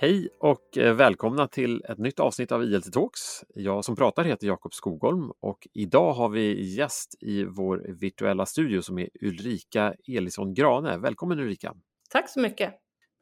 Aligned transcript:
Hej 0.00 0.28
och 0.40 0.78
eh, 0.78 0.94
välkomna 0.94 1.48
till 1.48 1.84
ett 1.88 1.98
nytt 1.98 2.20
avsnitt 2.20 2.52
av 2.52 2.64
ILT 2.64 2.92
Talks. 2.92 3.20
Jag 3.54 3.84
som 3.84 3.96
pratar 3.96 4.24
heter 4.24 4.46
Jakob 4.46 4.74
Skogholm 4.74 5.32
och 5.40 5.68
idag 5.74 6.12
har 6.12 6.28
vi 6.28 6.74
gäst 6.76 7.14
i 7.20 7.44
vår 7.44 7.86
virtuella 8.00 8.46
studio 8.46 8.82
som 8.82 8.98
är 8.98 9.08
Ulrika 9.20 9.94
Elisson 10.08 10.54
Grane. 10.54 10.98
Välkommen 10.98 11.40
Ulrika! 11.40 11.74
Tack 12.10 12.30
så 12.30 12.40
mycket! 12.40 12.74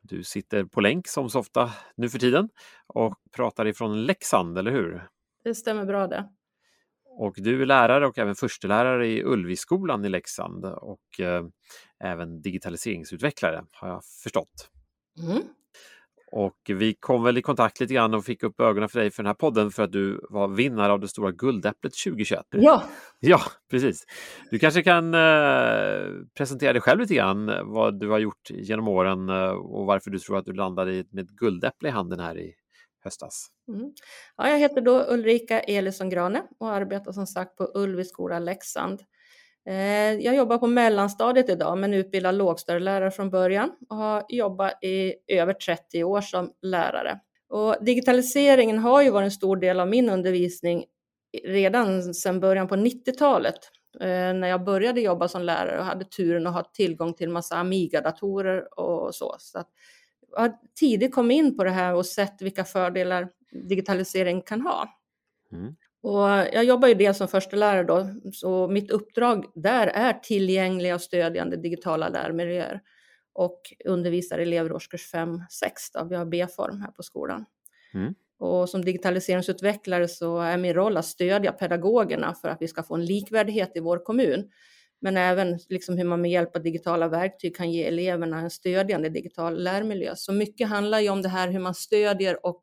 Du 0.02 0.22
sitter 0.22 0.64
på 0.64 0.80
länk 0.80 1.08
som 1.08 1.30
så 1.30 1.38
ofta 1.38 1.70
nu 1.96 2.08
för 2.08 2.18
tiden 2.18 2.48
och 2.86 3.14
pratar 3.36 3.66
ifrån 3.66 4.04
Leksand, 4.04 4.58
eller 4.58 4.70
hur? 4.70 5.08
Det 5.44 5.54
stämmer 5.54 5.84
bra 5.84 6.06
det. 6.06 6.28
Och 7.04 7.34
du 7.36 7.62
är 7.62 7.66
lärare 7.66 8.06
och 8.06 8.18
även 8.18 8.34
förstelärare 8.34 9.08
i 9.08 9.24
Ulviskolan 9.24 10.04
i 10.04 10.08
Leksand 10.08 10.64
och 10.64 11.20
eh, 11.20 11.44
även 12.04 12.42
digitaliseringsutvecklare 12.42 13.64
har 13.72 13.88
jag 13.88 14.04
förstått. 14.22 14.70
Mm. 15.22 15.42
Och 16.32 16.56
vi 16.68 16.94
kom 16.94 17.22
väl 17.22 17.38
i 17.38 17.42
kontakt 17.42 17.80
lite 17.80 17.94
grann 17.94 18.14
och 18.14 18.24
fick 18.24 18.42
upp 18.42 18.60
ögonen 18.60 18.88
för 18.88 19.00
dig 19.00 19.10
för 19.10 19.22
den 19.22 19.26
här 19.26 19.34
podden 19.34 19.70
för 19.70 19.82
att 19.82 19.92
du 19.92 20.20
var 20.30 20.48
vinnare 20.48 20.92
av 20.92 21.00
det 21.00 21.08
stora 21.08 21.30
Guldäpplet 21.30 21.92
2021. 22.04 22.44
Ja! 22.50 22.84
Ja, 23.20 23.40
precis. 23.70 24.04
Du 24.50 24.58
kanske 24.58 24.82
kan 24.82 25.14
eh, 25.14 26.24
presentera 26.36 26.72
dig 26.72 26.82
själv 26.82 27.00
lite 27.00 27.14
grann, 27.14 27.52
vad 27.64 28.00
du 28.00 28.08
har 28.08 28.18
gjort 28.18 28.50
genom 28.50 28.88
åren 28.88 29.28
eh, 29.28 29.50
och 29.50 29.86
varför 29.86 30.10
du 30.10 30.18
tror 30.18 30.38
att 30.38 30.46
du 30.46 30.52
landade 30.52 31.04
med 31.10 31.24
ett 31.24 31.30
guldäpple 31.30 31.88
i 31.88 31.92
handen 31.92 32.20
här 32.20 32.38
i 32.38 32.54
höstas. 33.04 33.48
Mm. 33.68 33.92
Ja, 34.36 34.48
jag 34.48 34.58
heter 34.58 34.80
då 34.80 35.04
Ulrika 35.08 35.60
Elisson 35.60 36.10
Grane 36.10 36.42
och 36.58 36.70
arbetar 36.70 37.12
som 37.12 37.26
sagt 37.26 37.56
på 37.56 37.70
Ulvi 37.74 38.04
skola 38.04 38.38
Leksand. 38.38 39.00
Eh, 39.66 40.12
jag 40.12 40.36
jobbar 40.36 40.58
på 40.58 40.66
mellanstadiet 40.66 41.48
idag 41.48 41.78
men 41.78 41.94
utbildar 41.94 42.32
lågstadielärare 42.32 43.10
från 43.10 43.30
början 43.30 43.72
och 43.88 43.96
har 43.96 44.24
jobbat 44.28 44.84
i 44.84 45.14
över 45.26 45.52
30 45.52 46.04
år 46.04 46.20
som 46.20 46.52
lärare. 46.62 47.20
Och 47.48 47.76
digitaliseringen 47.80 48.78
har 48.78 49.02
ju 49.02 49.10
varit 49.10 49.24
en 49.24 49.30
stor 49.30 49.56
del 49.56 49.80
av 49.80 49.88
min 49.88 50.10
undervisning 50.10 50.84
redan 51.44 52.14
sedan 52.14 52.40
början 52.40 52.68
på 52.68 52.76
90-talet 52.76 53.58
eh, 54.00 54.08
när 54.08 54.46
jag 54.46 54.64
började 54.64 55.00
jobba 55.00 55.28
som 55.28 55.42
lärare 55.42 55.78
och 55.78 55.84
hade 55.84 56.04
turen 56.04 56.46
att 56.46 56.54
ha 56.54 56.62
tillgång 56.62 57.14
till 57.14 57.30
massa 57.30 57.56
Amiga-datorer 57.56 58.80
och 58.80 59.14
så. 59.14 59.36
så 59.38 59.58
att 59.58 59.68
jag 60.32 60.40
har 60.40 60.52
tidigt 60.80 61.14
kommit 61.14 61.36
in 61.38 61.56
på 61.56 61.64
det 61.64 61.70
här 61.70 61.94
och 61.94 62.06
sett 62.06 62.42
vilka 62.42 62.64
fördelar 62.64 63.28
digitalisering 63.68 64.42
kan 64.42 64.60
ha. 64.60 64.88
Mm. 65.52 65.76
Och 66.06 66.28
jag 66.52 66.64
jobbar 66.64 66.88
ju 66.88 66.94
dels 66.94 67.18
som 67.18 67.28
förstelärare 67.28 67.82
då, 67.82 68.08
så 68.32 68.68
mitt 68.68 68.90
uppdrag 68.90 69.44
där 69.54 69.86
är 69.86 70.12
tillgängliga 70.12 70.94
och 70.94 71.00
stödjande 71.00 71.56
digitala 71.56 72.08
lärmiljöer 72.08 72.80
och 73.32 73.60
undervisar 73.84 74.38
elever 74.38 74.72
årskurs 74.72 75.12
5-6. 75.14 76.08
Vi 76.08 76.16
har 76.16 76.24
B-form 76.24 76.80
här 76.80 76.90
på 76.90 77.02
skolan. 77.02 77.44
Mm. 77.94 78.14
Och 78.38 78.68
som 78.68 78.84
digitaliseringsutvecklare 78.84 80.08
så 80.08 80.38
är 80.38 80.56
min 80.56 80.74
roll 80.74 80.96
att 80.96 81.04
stödja 81.04 81.52
pedagogerna 81.52 82.34
för 82.34 82.48
att 82.48 82.62
vi 82.62 82.68
ska 82.68 82.82
få 82.82 82.94
en 82.94 83.04
likvärdighet 83.04 83.72
i 83.74 83.80
vår 83.80 84.04
kommun. 84.04 84.50
Men 85.00 85.16
även 85.16 85.58
liksom 85.68 85.98
hur 85.98 86.04
man 86.04 86.20
med 86.20 86.30
hjälp 86.30 86.56
av 86.56 86.62
digitala 86.62 87.08
verktyg 87.08 87.56
kan 87.56 87.70
ge 87.70 87.84
eleverna 87.84 88.38
en 88.38 88.50
stödjande 88.50 89.08
digital 89.08 89.62
lärmiljö. 89.62 90.12
Så 90.16 90.32
mycket 90.32 90.68
handlar 90.68 91.00
ju 91.00 91.08
om 91.08 91.22
det 91.22 91.28
här 91.28 91.50
hur 91.50 91.60
man 91.60 91.74
stödjer 91.74 92.46
och 92.46 92.62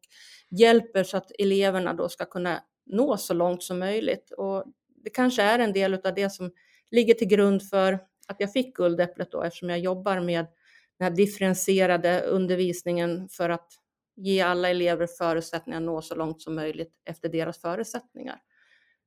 hjälper 0.49 1.03
så 1.03 1.17
att 1.17 1.31
eleverna 1.39 1.93
då 1.93 2.09
ska 2.09 2.25
kunna 2.25 2.59
nå 2.85 3.17
så 3.17 3.33
långt 3.33 3.63
som 3.63 3.79
möjligt. 3.79 4.31
Och 4.31 4.63
det 5.03 5.09
kanske 5.09 5.41
är 5.41 5.59
en 5.59 5.73
del 5.73 5.93
av 5.93 6.13
det 6.15 6.29
som 6.29 6.51
ligger 6.91 7.13
till 7.13 7.27
grund 7.27 7.69
för 7.69 7.93
att 8.27 8.35
jag 8.39 8.53
fick 8.53 8.75
Guldäpplet 8.75 9.31
då, 9.31 9.43
eftersom 9.43 9.69
jag 9.69 9.79
jobbar 9.79 10.19
med 10.19 10.45
den 10.97 11.07
här 11.07 11.15
differentierade 11.15 12.21
undervisningen 12.21 13.29
för 13.29 13.49
att 13.49 13.67
ge 14.15 14.41
alla 14.41 14.69
elever 14.69 15.07
förutsättningar 15.07 15.77
att 15.79 15.85
nå 15.85 16.01
så 16.01 16.15
långt 16.15 16.41
som 16.41 16.55
möjligt 16.55 16.93
efter 17.05 17.29
deras 17.29 17.61
förutsättningar. 17.61 18.39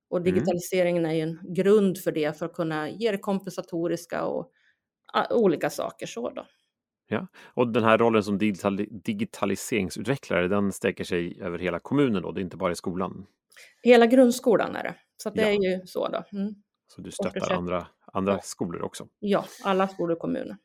Och 0.09 0.19
mm. 0.19 0.35
digitaliseringen 0.35 1.05
mm. 1.05 1.11
är 1.11 1.15
ju 1.15 1.23
en 1.23 1.55
grund 1.55 1.99
för 1.99 2.13
det, 2.13 2.39
för 2.39 2.47
att 2.47 2.53
kunna 2.53 2.91
ge 2.91 3.11
det 3.11 3.19
kompensatoriska 3.19 4.25
och 4.25 4.53
olika 5.31 5.71
saker 5.71 6.07
så 6.07 6.31
då. 6.31 6.47
Ja, 7.09 7.27
och 7.45 7.69
den 7.69 7.85
här 7.85 7.99
rollen 7.99 8.23
som 8.23 8.39
digital 8.39 8.77
digitaliseringsutvecklare, 8.91 10.49
den 10.49 10.73
sträcker 10.73 11.05
sig 11.05 11.41
över 11.41 11.59
hela 11.59 11.79
kommunen 11.79 12.23
då, 12.23 12.33
det 12.33 12.41
är 12.41 12.43
inte 12.43 12.57
bara 12.57 12.73
i 12.73 12.77
skolan? 12.77 13.27
Hela 13.83 14.07
grundskolan 14.07 14.77
är 14.77 14.83
det, 14.83 14.95
så 15.17 15.31
det 15.31 15.43
ja. 15.43 15.49
är 15.49 15.71
ju 15.71 15.87
så 15.87 16.09
då. 16.09 16.39
Mm. 16.39 16.55
Så 16.95 17.01
du 17.01 17.11
stöttar 17.11 17.53
andra, 17.53 17.87
andra 18.13 18.33
ja. 18.33 18.41
skolor 18.43 18.83
också? 18.83 19.07
Ja, 19.19 19.45
alla 19.65 19.89
skolor 19.89 20.13
och 20.13 20.19
kommuner. 20.19 20.57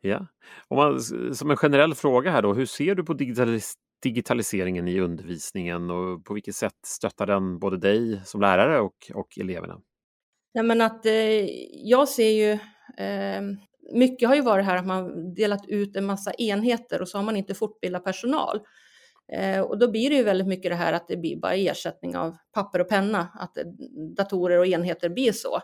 Ja. 0.00 0.26
Om 0.68 0.76
man, 0.76 1.00
som 1.34 1.50
en 1.50 1.56
generell 1.56 1.94
fråga 1.94 2.30
här 2.30 2.42
då, 2.42 2.54
hur 2.54 2.66
ser 2.66 2.94
du 2.94 3.04
på 3.04 3.14
digitalis 3.14 3.74
digitaliseringen 4.02 4.88
i 4.88 5.00
undervisningen 5.00 5.90
och 5.90 6.24
på 6.24 6.34
vilket 6.34 6.56
sätt 6.56 6.74
stöttar 6.86 7.26
den 7.26 7.58
både 7.58 7.76
dig 7.76 8.20
som 8.24 8.40
lärare 8.40 8.80
och, 8.80 9.10
och 9.14 9.38
eleverna? 9.38 9.80
Ja, 10.52 10.62
men 10.62 10.80
att, 10.80 11.06
eh, 11.06 11.46
jag 11.72 12.08
ser 12.08 12.30
ju, 12.30 12.50
eh, 13.04 13.42
mycket 13.92 14.28
har 14.28 14.36
ju 14.36 14.42
varit 14.42 14.64
här 14.64 14.76
att 14.76 14.86
man 14.86 15.34
delat 15.34 15.68
ut 15.68 15.96
en 15.96 16.06
massa 16.06 16.32
enheter 16.32 17.02
och 17.02 17.08
så 17.08 17.18
har 17.18 17.22
man 17.22 17.36
inte 17.36 17.54
fortbildat 17.54 18.04
personal. 18.04 18.60
Eh, 19.32 19.60
och 19.60 19.78
då 19.78 19.90
blir 19.90 20.10
det 20.10 20.16
ju 20.16 20.22
väldigt 20.22 20.46
mycket 20.46 20.70
det 20.70 20.76
här 20.76 20.92
att 20.92 21.08
det 21.08 21.16
blir 21.16 21.36
bara 21.36 21.54
ersättning 21.54 22.16
av 22.16 22.36
papper 22.52 22.80
och 22.80 22.88
penna, 22.88 23.28
att 23.34 23.58
eh, 23.58 23.64
datorer 24.16 24.58
och 24.58 24.66
enheter 24.66 25.08
blir 25.08 25.32
så. 25.32 25.56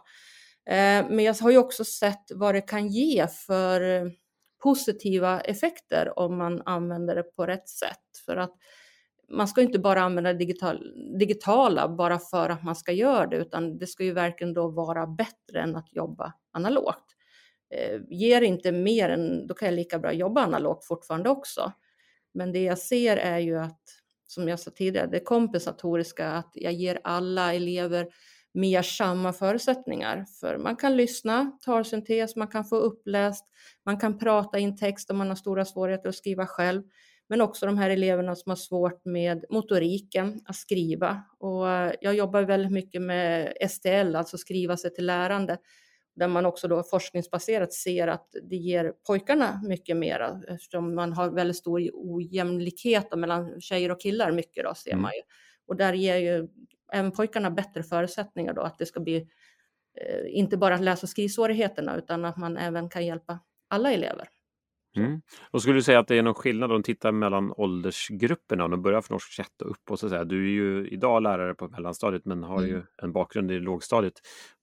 Eh, 0.67 1.07
men 1.11 1.19
jag 1.19 1.35
har 1.35 1.51
ju 1.51 1.59
också 1.59 1.85
sett 1.85 2.25
vad 2.35 2.55
det 2.55 2.61
kan 2.61 2.89
ge 2.89 3.27
för 3.29 4.11
positiva 4.63 5.41
effekter 5.41 6.19
om 6.19 6.39
man 6.39 6.63
använder 6.65 7.15
det 7.15 7.23
på 7.23 7.47
rätt 7.47 7.69
sätt. 7.69 8.19
För 8.27 8.37
att 8.37 8.55
man 9.29 9.49
ska 9.49 9.63
inte 9.63 9.79
bara 9.79 10.03
använda 10.03 10.33
digital, 10.33 10.93
digitala 11.19 11.89
bara 11.89 12.19
för 12.19 12.51
att 12.51 12.65
man 12.65 12.77
ska 12.77 12.93
göra 12.93 13.27
det, 13.27 13.37
utan 13.37 13.79
det 13.79 13.87
ska 13.87 14.05
ju 14.05 14.13
verkligen 14.13 14.55
då 14.55 14.69
vara 14.69 15.07
bättre 15.07 15.61
än 15.61 15.77
att 15.77 15.93
jobba 15.93 16.33
analogt. 16.53 17.05
Ger 18.09 18.43
inte 18.43 18.73
mer 18.73 19.09
än, 19.09 19.47
då 19.47 19.55
kan 19.55 19.67
jag 19.67 19.75
lika 19.75 19.99
bra 19.99 20.13
jobba 20.13 20.43
analogt 20.43 20.85
fortfarande 20.85 21.31
också. 21.31 21.73
Men 22.37 22.53
det 22.53 22.63
jag 22.63 22.79
ser 22.79 23.17
är 23.17 23.39
ju 23.39 23.59
att, 23.59 23.81
som 24.27 24.49
jag 24.49 24.61
sa 24.61 24.71
tidigare, 24.71 25.07
det 25.07 25.21
kompensatoriska, 25.21 26.29
att 26.29 26.51
jag 26.55 26.73
ger 26.73 27.01
alla 27.05 27.55
elever 27.55 28.07
mer 28.55 28.83
samma 28.83 29.33
förutsättningar. 29.33 30.27
För 30.41 30.59
man 30.59 30.77
kan 30.77 30.97
lyssna, 30.97 31.59
talsyntes, 31.65 32.37
man 32.37 32.49
kan 32.49 32.65
få 32.65 32.77
uppläst, 32.77 33.45
man 33.85 33.99
kan 33.99 34.19
prata 34.19 34.59
in 34.59 34.77
text 34.77 35.11
om 35.11 35.17
man 35.19 35.29
har 35.29 35.37
stora 35.37 35.65
svårigheter 35.65 36.09
att 36.09 36.15
skriva 36.15 36.47
själv. 36.47 36.83
Men 37.29 37.41
också 37.41 37.67
de 37.67 37.79
här 37.79 37.91
eleverna 37.91 38.35
som 38.35 38.51
har 38.51 38.57
svårt 38.57 39.05
med 39.05 39.45
motoriken, 39.51 40.41
att 40.45 40.57
skriva. 40.57 41.23
Och 41.39 41.67
jag 42.01 42.15
jobbar 42.15 42.43
väldigt 42.43 42.73
mycket 42.73 43.03
med 43.03 43.53
STL, 43.71 44.17
alltså 44.17 44.39
skriva 44.39 44.77
sig 44.77 44.95
till 44.95 45.07
lärande 45.07 45.59
där 46.17 46.29
man 46.29 46.47
också 46.47 46.69
då 46.69 46.83
forskningsbaserat 46.83 47.73
ser 47.73 48.09
att 48.09 48.29
det 48.43 48.57
ger 48.57 48.93
pojkarna 49.07 49.61
mycket 49.65 49.97
mer 49.97 50.41
eftersom 50.49 50.95
man 50.95 51.13
har 51.13 51.31
väldigt 51.31 51.57
stor 51.57 51.91
ojämlikhet 51.95 53.19
mellan 53.19 53.61
tjejer 53.61 53.91
och 53.91 54.01
killar 54.01 54.33
mycket 54.33 54.65
då 54.65 54.75
ser 54.75 54.91
mm. 54.91 55.03
man 55.03 55.13
ju. 55.15 55.23
Och 55.67 55.77
där 55.77 55.93
ger 55.93 56.17
ju 56.17 56.49
även 56.93 57.13
pojkarna 57.13 57.51
bättre 57.51 57.83
förutsättningar 57.83 58.53
då 58.53 58.63
att 58.63 58.79
det 58.79 58.87
ska 58.87 59.01
bli 59.01 59.17
eh, 60.01 60.39
inte 60.39 60.57
bara 60.57 60.77
läs 60.77 61.03
och 61.03 61.09
skrivsvårigheterna 61.09 61.97
utan 61.97 62.25
att 62.25 62.37
man 62.37 62.57
även 62.57 62.89
kan 62.89 63.07
hjälpa 63.07 63.39
alla 63.69 63.93
elever. 63.93 64.29
Mm. 64.97 65.21
Och 65.51 65.63
skulle 65.63 65.75
du 65.75 65.83
säga 65.83 65.99
att 65.99 66.09
det 66.09 66.17
är 66.17 66.23
någon 66.23 66.35
skillnad 66.35 66.73
om 66.73 66.83
tittar 66.83 67.13
mellan 67.13 67.53
åldersgrupperna, 67.57 68.65
om 68.65 68.71
de 68.71 68.83
börjar 68.83 69.01
från 69.01 69.15
årskurs 69.15 69.41
1 69.41 69.63
och 69.63 69.71
upp 69.71 69.91
och 69.91 69.99
så 69.99 70.09
säga. 70.09 70.25
Du 70.25 70.45
är 70.45 70.51
ju 70.51 70.89
idag 70.89 71.23
lärare 71.23 71.55
på 71.55 71.69
mellanstadiet 71.69 72.25
men 72.25 72.43
har 72.43 72.59
mm. 72.59 72.71
ju 72.71 72.83
en 73.03 73.13
bakgrund 73.13 73.51
i 73.53 73.59
lågstadiet. 73.59 74.15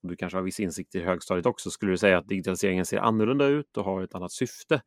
Och 0.03 0.09
du 0.09 0.15
kanske 0.15 0.37
har 0.37 0.43
viss 0.43 0.59
insikt 0.59 0.95
i 0.95 1.01
högstadiet 1.01 1.45
också. 1.45 1.69
Skulle 1.69 1.91
du 1.91 1.97
säga 1.97 2.17
att 2.17 2.27
digitaliseringen 2.27 2.85
ser 2.85 2.97
annorlunda 2.97 3.45
ut 3.45 3.77
och 3.77 3.85
har 3.85 4.03
ett 4.03 4.15
annat 4.15 4.31
syfte 4.31 4.81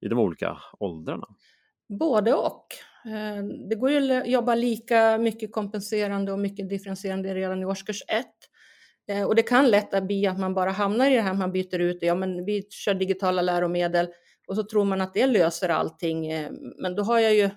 i 0.00 0.08
de 0.08 0.18
olika 0.18 0.58
åldrarna? 0.80 1.26
Både 1.88 2.34
och. 2.34 2.66
Eh, 3.04 3.44
det 3.68 3.74
går 3.74 3.90
ju 3.90 4.12
att 4.12 4.28
jobba 4.28 4.54
lika 4.54 5.18
mycket 5.18 5.52
kompenserande 5.52 6.32
och 6.32 6.38
mycket 6.38 6.68
differentierande 6.68 7.34
redan 7.34 7.62
i 7.62 7.64
årskurs 7.64 8.02
1. 8.08 8.26
Eh, 9.08 9.22
och 9.22 9.34
det 9.34 9.42
kan 9.42 9.70
lätt 9.70 10.02
bli 10.02 10.26
att 10.26 10.38
man 10.38 10.54
bara 10.54 10.70
hamnar 10.70 11.10
i 11.10 11.14
det 11.14 11.20
här, 11.20 11.34
man 11.34 11.52
byter 11.52 11.78
ut, 11.78 11.98
ja 12.00 12.14
men 12.14 12.44
vi 12.44 12.66
kör 12.70 12.94
digitala 12.94 13.42
läromedel, 13.42 14.08
och 14.46 14.56
så 14.56 14.62
tror 14.62 14.84
man 14.84 15.00
att 15.00 15.14
det 15.14 15.26
löser 15.26 15.68
allting. 15.68 16.26
Eh, 16.26 16.50
men 16.78 16.94
då, 16.94 17.02
har 17.02 17.18
jag 17.18 17.34
ju, 17.34 17.50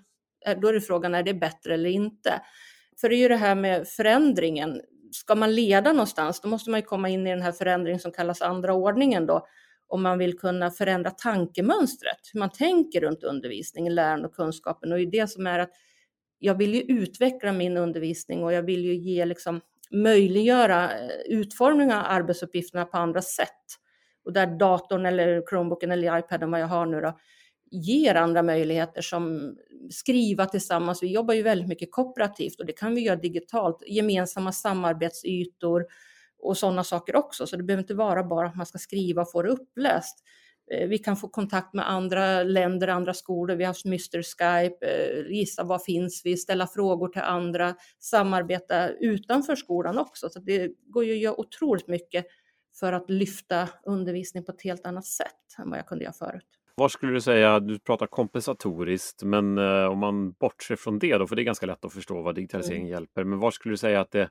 eh, 0.46 0.60
då 0.62 0.68
är 0.68 0.74
det 0.74 0.82
frågan, 0.82 1.16
är 1.16 1.24
det 1.24 1.34
bättre 1.34 1.74
eller 1.74 1.90
inte? 1.90 2.42
För 3.02 3.10
det 3.10 3.16
är 3.16 3.20
ju 3.20 3.28
det 3.28 3.36
här 3.36 3.56
med 3.56 3.88
förändringen. 3.88 4.82
Ska 5.12 5.36
man 5.36 5.56
leda 5.56 5.94
någonstans, 5.94 6.42
då 6.42 6.50
måste 6.50 6.70
man 6.70 6.80
ju 6.80 6.86
komma 6.86 7.10
in 7.10 7.28
i 7.28 7.30
den 7.30 7.42
här 7.42 7.52
förändringen 7.52 8.00
som 8.00 8.12
kallas 8.12 8.42
andra 8.42 8.74
ordningen 8.74 9.26
då, 9.26 9.48
om 9.88 10.02
man 10.02 10.18
vill 10.18 10.38
kunna 10.38 10.72
förändra 10.72 11.12
tankemönstret, 11.12 12.18
hur 12.34 12.40
man 12.40 12.50
tänker 12.50 13.02
runt 13.02 13.24
undervisningen, 13.24 13.96
lärande 13.96 14.28
och 14.28 14.36
kunskapen. 14.36 14.92
Och 14.92 14.98
det 14.98 15.04
är 15.04 15.12
det 15.12 15.28
som 15.28 15.48
är 15.48 15.60
att 15.60 15.72
jag 16.40 16.58
vill 16.58 16.76
ju 16.76 16.82
utveckla 16.82 17.52
min 17.52 17.78
undervisning 17.78 18.44
och 18.44 18.54
jag 18.54 18.64
vill 18.64 18.86
ju 18.86 18.96
ge 18.96 19.26
liksom 19.26 19.62
möjliggöra 19.92 21.00
eh, 21.00 21.10
utformning 21.26 21.94
av 21.94 22.04
arbetsuppgifterna 22.06 22.86
på 22.86 22.98
andra 22.98 23.22
sätt 23.22 23.66
och 24.30 24.34
där 24.34 24.48
datorn 24.48 25.06
eller 25.06 25.44
Chromebooken 25.50 25.92
eller 25.92 26.20
iPaden, 26.20 26.52
vad 26.52 26.62
jag 26.62 26.68
har 26.68 26.86
nu 26.86 27.02
då, 27.02 27.20
ger 27.72 28.16
andra 28.16 28.44
möjligheter 28.44 29.02
som 29.02 29.56
skriva 29.92 30.46
tillsammans. 30.46 31.04
Vi 31.04 31.08
jobbar 31.08 31.34
ju 31.34 31.42
väldigt 31.42 31.68
mycket 31.68 31.92
kooperativt 31.92 32.60
och 32.60 32.66
det 32.66 32.74
kan 32.74 32.96
vi 32.96 33.02
göra 33.02 33.16
digitalt. 33.16 33.84
Gemensamma 33.88 34.52
samarbetsytor 34.52 35.86
och 36.40 36.58
sådana 36.58 36.84
saker 36.84 37.16
också. 37.16 37.48
Så 37.48 37.56
det 37.58 37.64
behöver 37.64 37.84
inte 37.84 37.94
vara 37.94 38.24
bara 38.24 38.48
att 38.48 38.56
man 38.56 38.66
ska 38.66 38.78
skriva 38.78 39.22
och 39.22 39.32
få 39.32 39.42
det 39.42 39.50
uppläst. 39.50 40.24
Eh, 40.72 40.88
vi 40.88 40.98
kan 40.98 41.18
få 41.18 41.28
kontakt 41.28 41.74
med 41.74 41.90
andra 41.90 42.44
länder, 42.44 42.88
andra 42.88 43.14
skolor. 43.14 43.56
Vi 43.56 43.64
har 43.64 43.70
haft 43.70 43.86
Mr 43.86 44.22
Skype, 44.22 44.86
eh, 44.86 45.32
gissa 45.32 45.64
var 45.64 45.80
finns 45.80 46.22
vi, 46.26 46.38
ställa 46.38 46.68
frågor 46.68 47.08
till 47.08 47.22
andra, 47.22 47.76
samarbeta 48.00 48.90
utanför 48.90 49.56
skolan 49.56 49.98
också. 49.98 50.30
Så 50.30 50.40
det 50.40 50.72
går 50.88 51.06
ju 51.06 51.12
att 51.12 51.20
göra 51.20 51.40
otroligt 51.40 51.88
mycket 51.88 52.26
för 52.80 52.94
att 52.94 53.10
lyfta 53.10 53.70
undervisning 53.86 54.46
på 54.46 54.52
ett 54.52 54.62
helt 54.62 54.86
annat 54.86 55.06
sätt 55.06 55.58
än 55.58 55.70
vad 55.70 55.80
jag 55.80 55.88
kunde 55.88 56.04
göra 56.04 56.14
förut. 56.14 56.46
Vad 56.76 56.92
skulle 56.92 57.14
du 57.14 57.22
säga, 57.22 57.60
du 57.60 57.80
pratar 57.80 58.08
kompensatoriskt, 58.08 59.24
men 59.24 59.58
eh, 59.58 59.86
om 59.86 60.00
man 60.00 60.32
bortser 60.32 60.76
från 60.76 61.00
det 61.00 61.18
då, 61.18 61.28
för 61.28 61.36
det 61.36 61.42
är 61.42 61.44
ganska 61.44 61.66
lätt 61.66 61.86
att 61.86 61.94
förstå 61.94 62.22
vad 62.22 62.36
digitalisering 62.36 62.82
mm. 62.82 62.92
hjälper, 62.92 63.24
men 63.24 63.40
var 63.40 63.52
skulle 63.52 63.74
du 63.74 63.78
säga 63.78 64.02
att 64.02 64.12
det, 64.12 64.30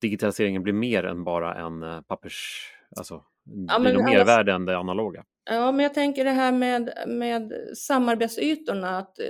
digitaliseringen 0.00 0.62
blir 0.62 0.72
mer 0.72 1.04
än 1.04 1.24
bara 1.24 1.54
en 1.54 1.82
eh, 1.82 2.00
pappers, 2.00 2.70
alltså 2.96 3.22
ja, 3.68 3.78
blir 3.78 3.92
något 3.92 4.04
mervärde 4.04 4.52
än 4.52 4.64
det 4.64 4.78
analoga? 4.78 5.24
Ja, 5.50 5.72
men 5.72 5.82
jag 5.82 5.94
tänker 5.94 6.24
det 6.24 6.30
här 6.30 6.52
med, 6.52 6.90
med 7.06 7.52
samarbetsytorna, 7.76 8.98
att 8.98 9.18
eh, 9.18 9.24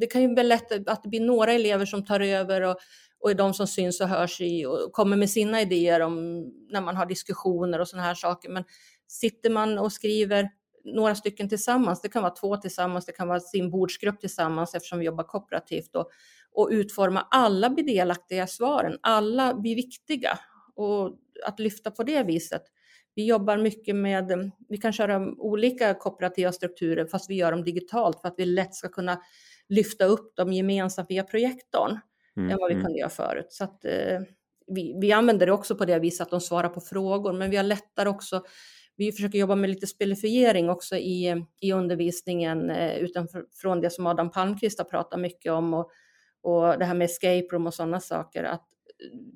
det 0.00 0.06
kan 0.06 0.22
ju 0.22 0.28
bli 0.28 0.42
lätt 0.44 0.88
att 0.88 1.02
det 1.02 1.08
blir 1.08 1.20
några 1.20 1.52
elever 1.52 1.86
som 1.86 2.04
tar 2.04 2.20
över 2.20 2.60
och, 2.62 2.76
och 3.22 3.30
är 3.30 3.34
de 3.34 3.54
som 3.54 3.66
syns 3.66 4.00
och 4.00 4.08
hörs 4.08 4.40
i 4.40 4.66
och 4.66 4.92
kommer 4.92 5.16
med 5.16 5.30
sina 5.30 5.60
idéer 5.60 6.00
om 6.00 6.44
när 6.70 6.80
man 6.80 6.96
har 6.96 7.06
diskussioner 7.06 7.78
och 7.78 7.88
sådana 7.88 8.06
här 8.06 8.14
saker. 8.14 8.48
Men 8.48 8.64
sitter 9.08 9.50
man 9.50 9.78
och 9.78 9.92
skriver 9.92 10.50
några 10.84 11.14
stycken 11.14 11.48
tillsammans, 11.48 12.00
det 12.00 12.08
kan 12.08 12.22
vara 12.22 12.34
två 12.34 12.56
tillsammans, 12.56 13.06
det 13.06 13.12
kan 13.12 13.28
vara 13.28 13.40
sin 13.40 13.70
bordsgrupp 13.70 14.20
tillsammans 14.20 14.74
eftersom 14.74 14.98
vi 14.98 15.04
jobbar 15.04 15.24
kooperativt 15.24 15.96
och, 15.96 16.10
och 16.52 16.68
utforma 16.72 17.26
alla 17.30 17.70
blir 17.70 17.84
delaktiga 17.84 18.44
i 18.44 18.48
svaren, 18.48 18.98
alla 19.02 19.54
blir 19.54 19.76
viktiga 19.76 20.38
och 20.76 21.18
att 21.46 21.58
lyfta 21.58 21.90
på 21.90 22.02
det 22.02 22.22
viset. 22.22 22.62
Vi 23.14 23.26
jobbar 23.26 23.56
mycket 23.56 23.96
med, 23.96 24.52
vi 24.68 24.76
kan 24.76 24.92
köra 24.92 25.32
olika 25.38 25.94
kooperativa 25.94 26.52
strukturer 26.52 27.06
fast 27.06 27.30
vi 27.30 27.34
gör 27.34 27.52
dem 27.52 27.64
digitalt 27.64 28.20
för 28.20 28.28
att 28.28 28.34
vi 28.36 28.44
lätt 28.44 28.74
ska 28.74 28.88
kunna 28.88 29.22
lyfta 29.68 30.04
upp 30.04 30.36
dem 30.36 30.52
gemensamt 30.52 31.10
via 31.10 31.22
projektorn 31.22 31.98
mm. 32.36 32.50
än 32.50 32.58
vad 32.60 32.68
vi 32.68 32.74
mm. 32.74 32.84
kunde 32.84 32.98
göra 32.98 33.10
förut. 33.10 33.46
Så 33.48 33.64
att, 33.64 33.84
eh, 33.84 34.20
vi, 34.66 34.98
vi 35.00 35.12
använder 35.12 35.46
det 35.46 35.52
också 35.52 35.76
på 35.76 35.84
det 35.84 35.98
viset 35.98 36.24
att 36.24 36.30
de 36.30 36.40
svarar 36.40 36.68
på 36.68 36.80
frågor, 36.80 37.32
men 37.32 37.50
vi 37.50 37.56
har 37.56 37.64
lättare 37.64 38.08
också 38.08 38.42
vi 38.96 39.12
försöker 39.12 39.38
jobba 39.38 39.54
med 39.54 39.70
lite 39.70 39.86
spelifiering 39.86 40.70
också 40.70 40.96
i, 40.96 41.44
i 41.60 41.72
undervisningen 41.72 42.70
eh, 42.70 42.96
utifrån 42.96 43.80
det 43.80 43.90
som 43.90 44.06
Adam 44.06 44.30
Palmqvist 44.30 44.78
har 44.78 44.84
pratat 44.84 45.20
mycket 45.20 45.52
om 45.52 45.74
och, 45.74 45.90
och 46.42 46.78
det 46.78 46.84
här 46.84 46.94
med 46.94 47.04
escape 47.04 47.46
room 47.52 47.66
och 47.66 47.74
sådana 47.74 48.00
saker. 48.00 48.44
Att 48.44 48.66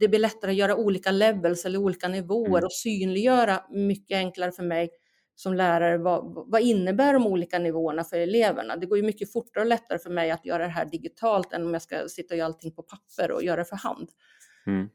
det 0.01 0.09
blir 0.09 0.21
lättare 0.21 0.51
att 0.51 0.57
göra 0.57 0.77
olika 0.77 1.11
levels 1.11 1.65
eller 1.65 1.79
olika 1.79 2.09
nivåer 2.09 2.49
mm. 2.49 2.65
och 2.65 2.73
synliggöra 2.73 3.61
mycket 3.71 4.17
enklare 4.17 4.53
för 4.53 4.63
mig 4.63 4.91
som 5.37 5.55
lärare 5.55 5.99
vad, 5.99 6.45
vad 6.47 6.61
innebär 6.61 7.13
de 7.13 7.27
olika 7.27 7.59
nivåerna 7.59 8.05
för 8.05 8.17
eleverna. 8.17 8.77
Det 8.77 8.87
går 8.87 8.99
ju 8.99 9.05
mycket 9.05 9.33
fortare 9.33 9.65
och 9.65 9.69
lättare 9.69 9.99
för 9.99 10.11
mig 10.11 10.31
att 10.31 10.47
göra 10.47 10.63
det 10.63 10.69
här 10.69 10.85
digitalt 10.85 11.53
än 11.53 11.67
om 11.67 11.73
jag 11.73 11.83
ska 11.83 12.09
sitta 12.09 12.35
och 12.35 12.39
göra 12.39 12.47
allting 12.47 12.73
på 12.73 12.83
papper 12.83 13.31
och 13.31 13.43
göra 13.43 13.57
det 13.57 13.65
för 13.65 13.77
hand. 13.77 14.09
Mm. 14.67 14.89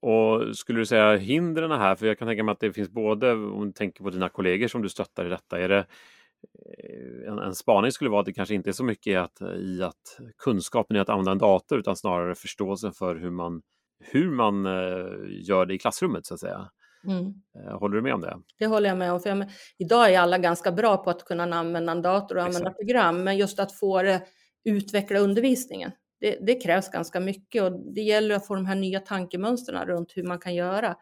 Och 0.00 0.56
skulle 0.56 0.78
du 0.78 0.86
säga 0.86 1.16
hindren 1.16 1.70
här, 1.70 1.94
för 1.94 2.06
jag 2.06 2.18
kan 2.18 2.28
tänka 2.28 2.44
mig 2.44 2.52
att 2.52 2.60
det 2.60 2.72
finns 2.72 2.90
både, 2.90 3.32
om 3.32 3.66
du 3.66 3.72
tänker 3.72 4.04
på 4.04 4.10
dina 4.10 4.28
kollegor 4.28 4.68
som 4.68 4.82
du 4.82 4.88
stöttar 4.88 5.26
i 5.26 5.28
detta, 5.28 5.60
är 5.60 5.68
det 5.68 5.78
eh, 5.78 7.32
en, 7.32 7.38
en 7.38 7.54
spaning 7.54 7.92
skulle 7.92 8.10
vara 8.10 8.20
att 8.20 8.26
det 8.26 8.32
kanske 8.32 8.54
inte 8.54 8.70
är 8.70 8.72
så 8.72 8.84
mycket 8.84 9.06
i 9.06 9.16
att, 9.16 9.40
i 9.42 9.82
att 9.82 10.20
kunskapen 10.38 10.96
i 10.96 11.00
att 11.00 11.08
använda 11.08 11.32
en 11.32 11.38
dator 11.38 11.78
utan 11.78 11.96
snarare 11.96 12.34
förståelsen 12.34 12.92
för 12.92 13.16
hur 13.16 13.30
man, 13.30 13.62
hur 14.00 14.30
man 14.30 14.66
eh, 14.66 15.16
gör 15.28 15.66
det 15.66 15.74
i 15.74 15.78
klassrummet 15.78 16.26
så 16.26 16.34
att 16.34 16.40
säga. 16.40 16.70
Mm. 17.04 17.34
Uh, 17.64 17.78
håller 17.78 17.96
du 17.96 18.02
med 18.02 18.14
om 18.14 18.20
det? 18.20 18.36
Det 18.58 18.66
håller 18.66 18.88
jag 18.88 18.98
med 18.98 19.12
om. 19.12 19.20
För 19.20 19.30
jag, 19.30 19.50
idag 19.78 20.14
är 20.14 20.18
alla 20.18 20.38
ganska 20.38 20.72
bra 20.72 20.96
på 20.96 21.10
att 21.10 21.24
kunna 21.24 21.56
använda 21.56 21.92
en 21.92 22.02
dator 22.02 22.36
och 22.36 22.42
använda 22.42 22.70
Exakt. 22.70 22.76
program, 22.76 23.24
men 23.24 23.36
just 23.36 23.60
att 23.60 23.72
få 23.72 24.02
det, 24.02 24.22
utveckla 24.64 25.18
undervisningen 25.18 25.92
det, 26.20 26.38
det, 26.40 26.54
krävs 26.54 26.90
ganska 26.90 27.20
mycket 27.20 27.62
och 27.62 27.72
det 27.94 28.00
gäller 28.00 28.34
att 28.34 28.46
få 28.46 28.54
de 28.54 28.66
här 28.66 28.74
nya 28.74 29.00
tankemönstren 29.00 29.86
runt 29.86 30.16
hur 30.16 30.22
man 30.22 30.38
kan 30.38 30.54
göra. 30.54 30.96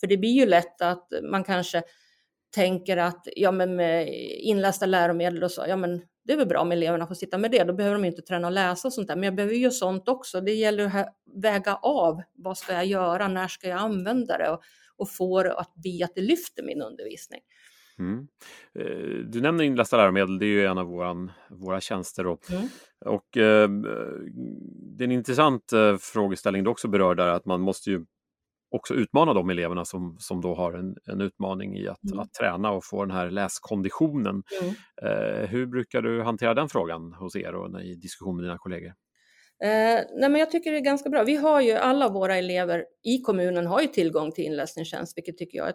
För 0.00 0.06
det 0.06 0.16
blir 0.16 0.30
ju 0.30 0.46
lätt 0.46 0.82
att 0.82 1.08
man 1.30 1.44
kanske 1.44 1.82
tänker 2.54 2.96
att 2.96 3.28
ja, 3.36 3.50
men 3.52 3.76
med 3.76 4.08
inlästa 4.40 4.86
läromedel 4.86 5.44
och 5.44 5.50
så, 5.50 5.64
ja 5.68 5.76
men 5.76 6.02
det 6.24 6.32
är 6.32 6.36
väl 6.36 6.46
bra 6.46 6.60
om 6.60 6.72
eleverna 6.72 7.06
får 7.06 7.14
sitta 7.14 7.38
med 7.38 7.50
det, 7.50 7.64
då 7.64 7.72
behöver 7.72 7.96
de 7.96 8.04
inte 8.04 8.22
träna 8.22 8.46
och 8.46 8.52
läsa 8.52 8.88
och 8.88 8.94
sånt 8.94 9.08
där. 9.08 9.16
Men 9.16 9.24
jag 9.24 9.34
behöver 9.34 9.54
ju 9.54 9.70
sånt 9.70 10.08
också. 10.08 10.40
Det 10.40 10.52
gäller 10.52 10.86
att 10.86 11.16
väga 11.42 11.74
av, 11.74 12.22
vad 12.32 12.58
ska 12.58 12.72
jag 12.72 12.86
göra, 12.86 13.28
när 13.28 13.48
ska 13.48 13.68
jag 13.68 13.78
använda 13.78 14.38
det 14.38 14.50
och, 14.50 14.60
och 14.96 15.10
få 15.10 15.42
det 15.42 15.58
att 15.58 15.74
bli 15.74 16.02
att 16.02 16.14
det 16.14 16.20
lyfter 16.20 16.62
min 16.62 16.82
undervisning. 16.82 17.40
Mm. 17.98 18.26
Eh, 18.78 19.26
du 19.26 19.40
nämner 19.40 19.64
inlästa 19.64 19.96
läromedel, 19.96 20.38
det 20.38 20.46
är 20.46 20.48
ju 20.48 20.66
en 20.66 20.78
av 20.78 20.86
våran, 20.86 21.32
våra 21.50 21.80
tjänster. 21.80 22.26
Och, 22.26 22.50
mm. 22.50 22.68
och 23.04 23.36
eh, 23.36 23.68
det 24.96 25.04
är 25.04 25.06
en 25.06 25.12
intressant 25.12 25.72
eh, 25.72 25.96
frågeställning 25.96 26.64
du 26.64 26.70
också 26.70 26.88
berör 26.88 27.14
där, 27.14 27.28
att 27.28 27.46
man 27.46 27.60
måste 27.60 27.90
ju 27.90 28.04
också 28.74 28.94
utmana 28.94 29.34
de 29.34 29.50
eleverna 29.50 29.84
som, 29.84 30.16
som 30.18 30.40
då 30.40 30.54
har 30.54 30.72
en, 30.72 30.96
en 31.06 31.20
utmaning 31.20 31.78
i 31.78 31.88
att, 31.88 32.04
mm. 32.04 32.18
att 32.18 32.32
träna 32.32 32.70
och 32.70 32.84
få 32.84 33.04
den 33.04 33.16
här 33.16 33.30
läskonditionen. 33.30 34.42
Mm. 34.62 34.74
Eh, 35.02 35.48
hur 35.48 35.66
brukar 35.66 36.02
du 36.02 36.22
hantera 36.22 36.54
den 36.54 36.68
frågan 36.68 37.12
hos 37.12 37.36
er 37.36 37.54
och 37.54 37.82
i 37.82 37.94
diskussion 37.94 38.36
med 38.36 38.44
dina 38.44 38.58
kollegor? 38.58 38.92
Eh, 39.64 40.00
nej 40.16 40.30
men 40.30 40.36
jag 40.36 40.50
tycker 40.50 40.72
det 40.72 40.78
är 40.78 40.84
ganska 40.84 41.10
bra. 41.10 41.24
Vi 41.24 41.36
har 41.36 41.60
ju 41.60 41.72
alla 41.72 42.08
våra 42.08 42.36
elever 42.36 42.84
i 43.04 43.18
kommunen 43.18 43.66
har 43.66 43.80
ju 43.80 43.86
tillgång 43.86 44.32
till 44.32 44.44
inläsningstjänst, 44.44 45.16
vilket 45.16 45.38
tycker 45.38 45.58
jag 45.58 45.68
är 45.68 45.74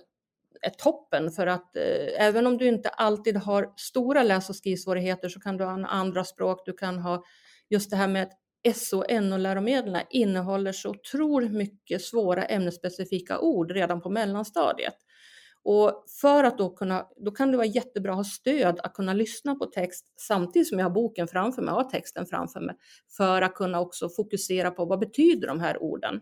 är 0.61 0.69
toppen 0.69 1.31
för 1.31 1.47
att 1.47 1.75
eh, 1.75 2.27
även 2.27 2.47
om 2.47 2.57
du 2.57 2.67
inte 2.67 2.89
alltid 2.89 3.37
har 3.37 3.73
stora 3.77 4.23
läs 4.23 4.49
och 4.49 4.55
skrivsvårigheter 4.55 5.29
så 5.29 5.39
kan 5.39 5.57
du 5.57 5.63
ha 5.63 5.87
andra 5.87 6.23
språk. 6.23 6.61
Du 6.65 6.73
kan 6.73 6.99
ha 6.99 7.23
just 7.69 7.89
det 7.89 7.95
här 7.95 8.07
med 8.07 8.29
SO 8.75 8.97
och 8.97 9.23
NO-läromedlen 9.23 10.03
innehåller 10.09 10.71
så 10.71 10.89
otroligt 10.89 11.51
mycket 11.51 12.01
svåra 12.01 12.45
ämnesspecifika 12.45 13.39
ord 13.39 13.71
redan 13.71 14.01
på 14.01 14.09
mellanstadiet. 14.09 14.95
Och 15.63 16.05
för 16.21 16.43
att 16.43 16.57
då 16.57 16.69
kunna, 16.69 17.05
då 17.25 17.31
kan 17.31 17.51
det 17.51 17.57
vara 17.57 17.67
jättebra 17.67 18.11
att 18.11 18.17
ha 18.17 18.23
stöd 18.23 18.79
att 18.83 18.93
kunna 18.93 19.13
lyssna 19.13 19.55
på 19.55 19.65
text 19.65 20.05
samtidigt 20.27 20.67
som 20.67 20.79
jag 20.79 20.85
har 20.85 20.91
boken 20.91 21.27
framför 21.27 21.61
mig, 21.61 21.73
har 21.73 21.83
texten 21.83 22.25
framför 22.25 22.59
mig, 22.59 22.75
för 23.17 23.41
att 23.41 23.53
kunna 23.53 23.79
också 23.79 24.09
fokusera 24.09 24.71
på 24.71 24.85
vad 24.85 24.99
betyder 24.99 25.47
de 25.47 25.59
här 25.59 25.83
orden. 25.83 26.19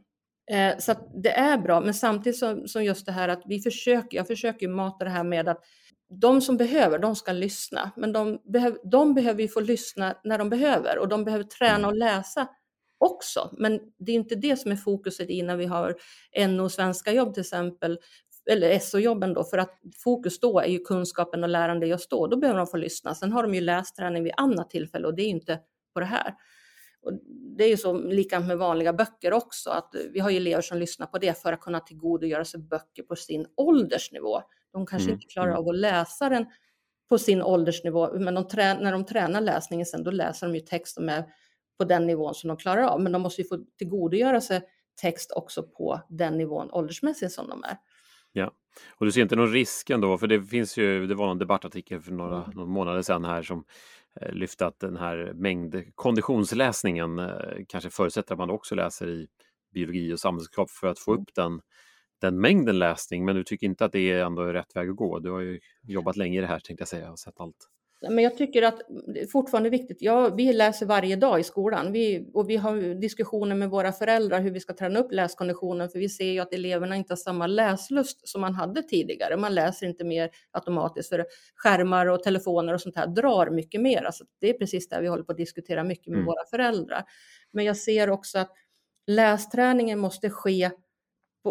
Eh, 0.51 0.77
så 0.77 0.93
det 1.23 1.31
är 1.31 1.57
bra, 1.57 1.81
men 1.81 1.93
samtidigt 1.93 2.39
som, 2.39 2.67
som 2.67 2.83
just 2.83 3.05
det 3.05 3.11
här 3.11 3.29
att 3.29 3.43
vi 3.45 3.59
försöker, 3.59 4.17
jag 4.17 4.27
försöker 4.27 4.67
mata 4.67 5.05
det 5.05 5.11
här 5.11 5.23
med 5.23 5.47
att 5.47 5.63
de 6.09 6.41
som 6.41 6.57
behöver, 6.57 6.99
de 6.99 7.15
ska 7.15 7.31
lyssna, 7.31 7.91
men 7.95 8.13
de, 8.13 8.41
behöv, 8.43 8.77
de 8.83 9.13
behöver 9.13 9.41
ju 9.41 9.47
få 9.47 9.59
lyssna 9.59 10.15
när 10.23 10.37
de 10.37 10.49
behöver 10.49 10.97
och 10.97 11.07
de 11.07 11.23
behöver 11.23 11.43
träna 11.43 11.75
mm. 11.75 11.89
och 11.89 11.95
läsa 11.95 12.47
också. 12.97 13.49
Men 13.57 13.79
det 13.97 14.11
är 14.11 14.15
inte 14.15 14.35
det 14.35 14.57
som 14.57 14.71
är 14.71 14.75
fokuset 14.75 15.29
i 15.29 15.41
när 15.41 15.57
vi 15.57 15.65
har 15.65 15.95
NO 16.47 16.69
svenska 16.69 17.11
jobb 17.11 17.33
till 17.33 17.41
exempel, 17.41 17.99
eller 18.49 18.79
SO-jobben 18.79 19.33
då, 19.33 19.43
för 19.43 19.57
att 19.57 19.79
fokus 20.03 20.39
då 20.39 20.59
är 20.59 20.67
ju 20.67 20.79
kunskapen 20.79 21.43
och 21.43 21.49
lärande 21.49 21.87
just 21.87 22.09
då. 22.09 22.27
Då 22.27 22.37
behöver 22.37 22.57
de 22.57 22.67
få 22.67 22.77
lyssna. 22.77 23.15
Sen 23.15 23.31
har 23.31 23.43
de 23.43 23.55
ju 23.55 23.61
lästräning 23.61 24.23
vid 24.23 24.33
annat 24.37 24.69
tillfälle 24.69 25.07
och 25.07 25.15
det 25.15 25.21
är 25.21 25.29
inte 25.29 25.59
på 25.93 25.99
det 25.99 26.05
här. 26.05 26.33
Och 27.01 27.13
det 27.57 27.63
är 27.63 27.69
ju 27.69 27.77
så 27.77 27.93
likadant 27.93 28.47
med 28.47 28.57
vanliga 28.57 28.93
böcker 28.93 29.33
också, 29.33 29.69
att 29.69 29.95
vi 30.13 30.19
har 30.19 30.31
elever 30.31 30.61
som 30.61 30.77
lyssnar 30.77 31.07
på 31.07 31.17
det 31.17 31.41
för 31.41 31.53
att 31.53 31.61
kunna 31.61 31.79
tillgodogöra 31.79 32.45
sig 32.45 32.59
böcker 32.59 33.03
på 33.03 33.15
sin 33.15 33.45
åldersnivå. 33.57 34.41
De 34.73 34.85
kanske 34.85 35.09
mm. 35.09 35.13
inte 35.13 35.27
klarar 35.27 35.47
mm. 35.47 35.59
av 35.59 35.69
att 35.69 35.75
läsa 35.75 36.29
den 36.29 36.45
på 37.09 37.17
sin 37.17 37.41
åldersnivå, 37.41 38.19
men 38.19 38.33
de 38.33 38.45
när 38.55 38.91
de 38.91 39.05
tränar 39.05 39.41
läsningen 39.41 39.85
sen, 39.85 40.03
då 40.03 40.11
läser 40.11 40.47
de 40.47 40.55
ju 40.55 40.61
text 40.61 40.95
som 40.95 41.09
är 41.09 41.25
på 41.77 41.85
den 41.85 42.07
nivån 42.07 42.35
som 42.35 42.47
de 42.47 42.57
klarar 42.57 42.83
av. 42.83 43.01
Men 43.01 43.11
de 43.11 43.21
måste 43.21 43.41
ju 43.41 43.47
få 43.47 43.57
tillgodogöra 43.77 44.41
sig 44.41 44.61
text 45.01 45.31
också 45.31 45.63
på 45.63 46.01
den 46.09 46.37
nivån 46.37 46.71
åldersmässigt 46.71 47.31
som 47.31 47.49
de 47.49 47.63
är. 47.63 47.77
Ja, 48.31 48.51
och 48.97 49.05
du 49.05 49.11
ser 49.11 49.21
inte 49.21 49.35
någon 49.35 49.51
risk 49.51 49.89
ändå, 49.89 50.17
för 50.17 50.27
det 50.27 50.43
finns 50.43 50.77
ju, 50.77 51.07
det 51.07 51.15
var 51.15 51.31
en 51.31 51.37
debattartikel 51.37 52.01
för 52.01 52.11
några, 52.11 52.37
mm. 52.37 52.49
några 52.55 52.69
månader 52.69 53.01
sedan 53.01 53.25
här 53.25 53.43
som 53.43 53.65
Eh, 54.21 54.33
lyfta 54.33 54.67
att 54.67 54.79
den 54.79 54.97
här 54.97 55.31
mängd 55.35 55.95
konditionsläsningen 55.95 57.19
eh, 57.19 57.65
kanske 57.67 57.89
förutsätter 57.89 58.33
att 58.33 58.39
man 58.39 58.49
också 58.49 58.75
läser 58.75 59.09
i 59.09 59.27
biologi 59.73 60.13
och 60.13 60.19
samhällskunskap 60.19 60.69
för 60.69 60.87
att 60.87 60.99
få 60.99 61.11
mm. 61.11 61.21
upp 61.21 61.35
den, 61.35 61.61
den 62.21 62.41
mängden 62.41 62.79
läsning. 62.79 63.25
Men 63.25 63.35
du 63.35 63.43
tycker 63.43 63.67
inte 63.67 63.85
att 63.85 63.91
det 63.91 64.11
är 64.11 64.25
ändå 64.25 64.43
rätt 64.43 64.75
väg 64.75 64.89
att 64.89 64.95
gå? 64.95 65.19
Du 65.19 65.31
har 65.31 65.39
ju 65.39 65.59
jobbat 65.83 66.17
länge 66.17 66.37
i 66.37 66.41
det 66.41 66.47
här 66.47 66.59
tänkte 66.59 66.81
jag 66.81 66.87
säga 66.87 67.11
och 67.11 67.19
sett 67.19 67.39
allt. 67.39 67.69
Men 68.01 68.19
jag 68.19 68.37
tycker 68.37 68.63
att 68.63 68.81
det 69.13 69.21
är 69.21 69.27
fortfarande 69.27 69.69
viktigt. 69.69 69.97
Ja, 70.01 70.29
vi 70.29 70.53
läser 70.53 70.85
varje 70.85 71.15
dag 71.15 71.39
i 71.39 71.43
skolan 71.43 71.91
vi, 71.91 72.29
och 72.33 72.49
vi 72.49 72.57
har 72.57 73.01
diskussioner 73.01 73.55
med 73.55 73.69
våra 73.69 73.91
föräldrar 73.91 74.41
hur 74.41 74.51
vi 74.51 74.59
ska 74.59 74.73
träna 74.73 74.99
upp 74.99 75.11
läskonditionen 75.11 75.89
för 75.89 75.99
vi 75.99 76.09
ser 76.09 76.31
ju 76.31 76.39
att 76.39 76.53
eleverna 76.53 76.95
inte 76.95 77.11
har 77.11 77.17
samma 77.17 77.47
läslust 77.47 78.27
som 78.27 78.41
man 78.41 78.55
hade 78.55 78.81
tidigare. 78.83 79.37
Man 79.37 79.55
läser 79.55 79.87
inte 79.87 80.03
mer 80.03 80.29
automatiskt 80.51 81.09
för 81.09 81.25
skärmar 81.55 82.05
och 82.05 82.23
telefoner 82.23 82.73
och 82.73 82.81
sånt 82.81 82.95
här 82.95 83.07
drar 83.07 83.49
mycket 83.49 83.81
mer. 83.81 84.03
Alltså, 84.03 84.25
det 84.41 84.49
är 84.49 84.53
precis 84.53 84.89
det 84.89 85.01
vi 85.01 85.07
håller 85.07 85.23
på 85.23 85.31
att 85.31 85.37
diskutera 85.37 85.83
mycket 85.83 86.07
med 86.07 86.17
mm. 86.17 86.25
våra 86.25 86.45
föräldrar. 86.49 87.03
Men 87.51 87.65
jag 87.65 87.77
ser 87.77 88.09
också 88.09 88.39
att 88.39 88.51
lästräningen 89.07 89.99
måste 89.99 90.29
ske 90.29 90.71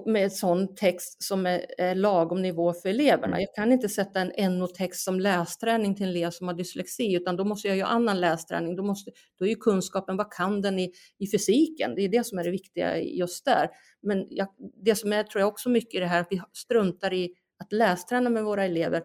med 0.06 0.32
sån 0.32 0.74
text 0.74 1.22
som 1.22 1.46
är, 1.46 1.66
är 1.78 1.94
lagom 1.94 2.42
nivå 2.42 2.72
för 2.72 2.88
eleverna. 2.88 3.36
Mm. 3.36 3.40
Jag 3.40 3.54
kan 3.54 3.72
inte 3.72 3.88
sätta 3.88 4.20
en 4.20 4.58
NO-text 4.58 5.04
som 5.04 5.20
lästräning 5.20 5.94
till 5.94 6.04
en 6.04 6.10
elev 6.10 6.30
som 6.30 6.48
har 6.48 6.54
dyslexi, 6.54 7.14
utan 7.14 7.36
då 7.36 7.44
måste 7.44 7.68
jag 7.68 7.76
göra 7.76 7.88
annan 7.88 8.20
lästräning. 8.20 8.76
Då, 8.76 8.82
måste, 8.82 9.10
då 9.38 9.44
är 9.44 9.48
ju 9.48 9.56
kunskapen, 9.56 10.16
vad 10.16 10.32
kan 10.32 10.62
den 10.62 10.78
i, 10.78 10.92
i 11.18 11.30
fysiken? 11.30 11.94
Det 11.94 12.02
är 12.02 12.08
det 12.08 12.26
som 12.26 12.38
är 12.38 12.44
det 12.44 12.50
viktiga 12.50 12.98
just 12.98 13.44
där. 13.44 13.68
Men 14.02 14.26
jag, 14.30 14.48
det 14.84 14.94
som 14.94 15.12
är, 15.12 15.22
tror 15.22 15.40
jag 15.40 15.48
också 15.48 15.68
mycket 15.68 15.94
i 15.94 16.00
det 16.00 16.06
här, 16.06 16.20
att 16.20 16.28
vi 16.30 16.40
struntar 16.52 17.12
i 17.12 17.34
att 17.58 17.72
lästräna 17.72 18.30
med 18.30 18.44
våra 18.44 18.64
elever 18.64 19.02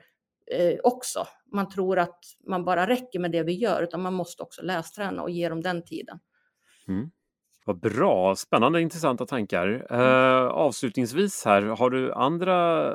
eh, 0.51 0.79
också. 0.83 1.27
Man 1.51 1.69
tror 1.69 2.00
att 2.00 2.19
man 2.48 2.65
bara 2.65 2.88
räcker 2.88 3.19
med 3.19 3.31
det 3.31 3.43
vi 3.43 3.53
gör, 3.53 3.83
utan 3.83 4.01
man 4.01 4.13
måste 4.13 4.43
också 4.43 4.62
lästräna 4.62 5.21
och 5.24 5.29
ge 5.29 5.50
dem 5.50 5.62
den 5.62 5.83
tiden. 5.86 6.19
Mm. 6.88 7.12
Vad 7.65 7.80
bra, 7.80 8.36
spännande 8.36 8.82
intressanta 8.82 9.25
tankar. 9.25 9.88
Eh, 9.89 10.48
avslutningsvis 10.48 11.46
här, 11.46 11.62
har 11.62 11.89
du 11.89 12.13
andra 12.13 12.94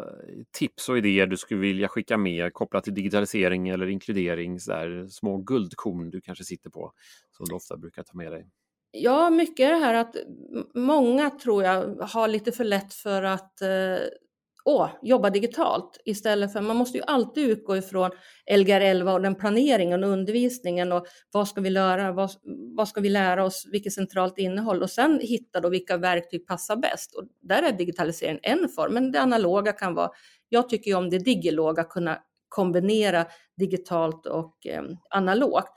tips 0.52 0.88
och 0.88 0.98
idéer 0.98 1.26
du 1.26 1.36
skulle 1.36 1.60
vilja 1.60 1.88
skicka 1.88 2.16
med 2.16 2.52
kopplat 2.52 2.84
till 2.84 2.94
digitalisering 2.94 3.68
eller 3.68 3.86
inkludering, 3.86 4.60
så 4.60 4.70
där, 4.70 5.06
små 5.06 5.36
guldkorn 5.36 6.10
du 6.10 6.20
kanske 6.20 6.44
sitter 6.44 6.70
på 6.70 6.92
som 7.36 7.46
du 7.48 7.54
ofta 7.54 7.76
brukar 7.76 8.02
ta 8.02 8.16
med 8.18 8.32
dig? 8.32 8.46
Ja, 8.90 9.30
mycket 9.30 9.66
är 9.66 9.70
det 9.70 9.78
här 9.78 9.94
att 9.94 10.16
många 10.74 11.30
tror 11.30 11.64
jag 11.64 11.96
har 12.00 12.28
lite 12.28 12.52
för 12.52 12.64
lätt 12.64 12.94
för 12.94 13.22
att 13.22 13.62
eh, 13.62 13.68
åh, 14.68 14.90
jobba 15.02 15.30
digitalt 15.30 16.00
istället 16.04 16.52
för 16.52 16.60
man 16.60 16.76
måste 16.76 16.98
ju 16.98 17.04
alltid 17.06 17.50
utgå 17.50 17.76
ifrån 17.76 18.10
Lgr 18.50 18.80
11 18.80 19.12
och 19.12 19.22
den 19.22 19.34
planeringen 19.34 20.04
och 20.04 20.10
undervisningen 20.10 20.92
och 20.92 21.06
vad 21.32 21.48
ska 21.48 21.60
vi 21.60 21.70
lära, 21.70 22.12
vad, 22.12 22.30
vad 22.76 22.88
ska 22.88 23.00
vi 23.00 23.08
lära 23.08 23.44
oss, 23.44 23.68
vilket 23.72 23.92
centralt 23.92 24.38
innehåll 24.38 24.82
och 24.82 24.90
sen 24.90 25.20
hitta 25.22 25.60
då 25.60 25.68
vilka 25.68 25.96
verktyg 25.96 26.46
passar 26.46 26.76
bäst. 26.76 27.14
Och 27.14 27.24
där 27.42 27.62
är 27.62 27.72
digitalisering 27.72 28.38
en 28.42 28.68
form, 28.68 28.94
men 28.94 29.12
det 29.12 29.20
analoga 29.20 29.72
kan 29.72 29.94
vara, 29.94 30.10
jag 30.48 30.68
tycker 30.68 30.90
ju 30.90 30.96
om 30.96 31.10
det 31.10 31.18
digiloga, 31.18 31.84
kunna 31.84 32.18
kombinera 32.48 33.26
digitalt 33.56 34.26
och 34.26 34.66
eh, 34.66 34.82
analogt. 35.10 35.72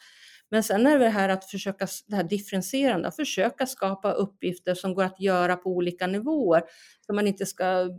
Men 0.51 0.63
sen 0.63 0.87
är 0.87 0.99
det 0.99 1.09
här 1.09 1.29
att 1.29 1.45
försöka, 1.45 1.87
det 2.07 2.15
här 2.15 2.23
differentierande, 2.23 3.07
att 3.07 3.15
försöka 3.15 3.65
skapa 3.65 4.11
uppgifter 4.11 4.73
som 4.73 4.93
går 4.93 5.03
att 5.03 5.19
göra 5.21 5.55
på 5.55 5.69
olika 5.69 6.07
nivåer, 6.07 6.63
så 7.05 7.13
man 7.13 7.27
inte 7.27 7.45
ska 7.45 7.89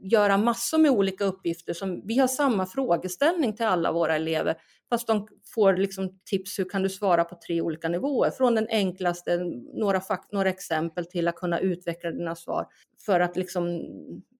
göra 0.00 0.36
massor 0.36 0.78
med 0.78 0.90
olika 0.90 1.24
uppgifter. 1.24 1.72
Som, 1.72 2.06
vi 2.06 2.18
har 2.18 2.28
samma 2.28 2.66
frågeställning 2.66 3.56
till 3.56 3.66
alla 3.66 3.92
våra 3.92 4.16
elever, 4.16 4.56
fast 4.90 5.06
de 5.06 5.28
får 5.54 5.76
liksom 5.76 6.18
tips 6.24 6.58
hur 6.58 6.68
kan 6.68 6.82
du 6.82 6.88
svara 6.88 7.24
på 7.24 7.38
tre 7.46 7.60
olika 7.60 7.88
nivåer. 7.88 8.30
Från 8.30 8.54
den 8.54 8.66
enklaste, 8.70 9.36
några, 9.74 10.02
några 10.32 10.48
exempel 10.48 11.06
till 11.06 11.28
att 11.28 11.36
kunna 11.36 11.60
utveckla 11.60 12.10
dina 12.10 12.34
svar 12.34 12.66
för 13.06 13.20
att 13.20 13.36
liksom 13.36 13.82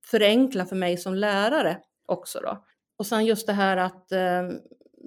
förenkla 0.05 0.67
för 0.67 0.77
mig 0.77 0.97
som 0.97 1.15
lärare 1.15 1.79
också. 2.07 2.41
Då. 2.41 2.65
Och 2.99 3.07
sen 3.07 3.27
just 3.27 3.47
det 3.47 3.53
här 3.53 3.77
att 3.77 4.13
eh, 4.13 4.49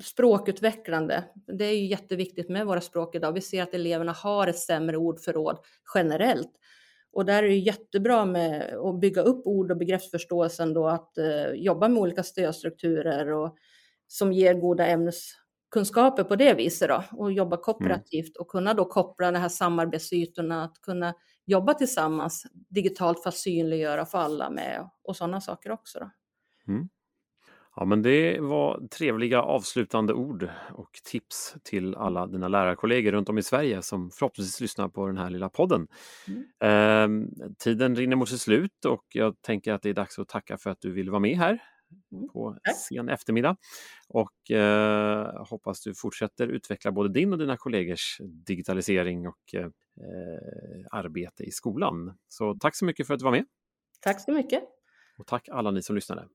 språkutvecklande, 0.02 1.24
det 1.48 1.66
är 1.66 1.76
ju 1.76 1.86
jätteviktigt 1.86 2.50
med 2.50 2.66
våra 2.66 2.82
språk 2.82 3.16
idag. 3.16 3.34
Vi 3.34 3.42
ser 3.42 3.64
att 3.64 3.74
eleverna 3.74 4.12
har 4.12 4.48
ett 4.48 4.60
sämre 4.60 4.98
ordförråd 4.98 5.58
generellt. 5.96 6.52
Och 7.14 7.26
där 7.26 7.44
är 7.44 7.48
det 7.48 7.56
jättebra 7.56 8.26
med 8.26 8.74
att 8.78 9.00
bygga 9.00 9.22
upp 9.22 9.48
ord 9.48 9.72
och 9.72 9.78
begreppsförståelsen 9.78 10.74
då, 10.74 10.88
att 10.88 11.18
eh, 11.18 11.52
jobba 11.54 11.88
med 11.88 12.02
olika 12.02 12.24
stödstrukturer 12.24 13.32
och, 13.32 13.58
som 14.08 14.34
ger 14.34 14.54
goda 14.54 14.86
ämneskunskaper 14.88 16.24
på 16.24 16.36
det 16.36 16.54
viset 16.54 16.90
då, 16.90 17.04
och 17.12 17.32
jobba 17.32 17.56
mm. 17.56 17.64
kooperativt 17.64 18.38
och 18.38 18.48
kunna 18.48 18.74
då 18.74 18.86
koppla 18.86 19.32
de 19.32 19.40
här 19.40 19.50
samarbetsytorna, 19.50 20.64
att 20.64 20.82
kunna 20.82 21.14
jobba 21.46 21.74
tillsammans 21.74 22.46
digitalt 22.70 23.24
för 23.24 23.30
att 23.30 23.36
synliggöra 23.36 24.06
för 24.06 24.18
alla 24.18 24.50
med 24.50 24.90
och 25.04 25.16
sådana 25.16 25.42
saker 25.42 25.72
också. 25.72 26.00
Då. 26.00 26.12
Mm. 26.74 26.90
Ja, 27.76 27.86
men 27.86 28.02
det 28.02 28.40
var 28.40 28.88
trevliga 28.88 29.42
avslutande 29.42 30.14
ord 30.14 30.50
och 30.74 30.92
tips 31.04 31.56
till 31.64 31.96
alla 31.96 32.28
dina 32.28 32.48
lärarkollegor 32.48 33.12
runt 33.12 33.30
om 33.30 33.38
i 33.38 33.44
Sverige 33.44 33.82
som 33.82 34.12
förhoppningsvis 34.12 34.62
lyssnar 34.62 34.90
på 34.90 35.08
den 35.08 35.18
här 35.18 35.30
lilla 35.30 35.50
podden. 35.50 35.88
Mm. 36.28 36.44
Eh, 36.64 37.30
tiden 37.60 37.96
rinner 37.96 38.16
mot 38.16 38.30
sitt 38.30 38.42
slut 38.42 38.86
och 38.86 39.06
jag 39.14 39.42
tänker 39.42 39.74
att 39.74 39.82
det 39.82 39.90
är 39.90 39.94
dags 39.94 40.20
att 40.20 40.30
tacka 40.30 40.58
för 40.58 40.70
att 40.70 40.82
du 40.82 40.92
vill 40.92 41.10
vara 41.10 41.20
med 41.20 41.38
här 41.38 41.60
mm. 42.12 42.30
på 42.30 42.58
sen 42.90 43.10
eftermiddag. 43.10 43.58
Och 44.08 44.52
eh, 44.52 45.46
hoppas 45.50 45.82
du 45.82 45.94
fortsätter 45.96 46.48
utveckla 46.48 46.92
både 46.92 47.10
din 47.10 47.34
och 47.34 47.40
dina 47.40 47.58
kollegors 47.58 48.18
digitalisering 48.48 49.28
och 49.28 49.56
eh, 49.56 49.70
arbete 50.92 51.44
i 51.44 51.52
skolan. 51.52 52.18
Så 52.28 52.58
tack 52.60 52.76
så 52.76 52.86
mycket 52.86 53.08
för 53.08 53.14
att 53.14 53.20
du 53.20 53.24
var 53.24 53.32
med. 53.32 53.46
Tack 54.02 54.22
så 54.22 54.32
mycket. 54.32 54.64
Och 55.18 55.28
tack 55.28 55.50
alla 55.50 55.72
ni 55.72 55.82
som 55.82 55.96
lyssnade. 55.96 56.28